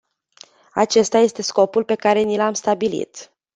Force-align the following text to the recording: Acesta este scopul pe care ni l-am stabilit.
Acesta 0.73 1.17
este 1.17 1.41
scopul 1.41 1.83
pe 1.83 1.95
care 1.95 2.19
ni 2.19 2.37
l-am 2.37 2.53
stabilit. 2.53 3.31